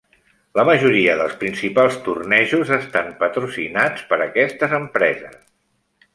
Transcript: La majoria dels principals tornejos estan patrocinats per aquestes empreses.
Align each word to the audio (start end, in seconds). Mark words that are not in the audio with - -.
La 0.59 0.63
majoria 0.69 1.17
dels 1.19 1.35
principals 1.43 1.99
tornejos 2.07 2.73
estan 2.79 3.13
patrocinats 3.21 4.09
per 4.15 4.21
aquestes 4.27 4.75
empreses. 4.81 5.39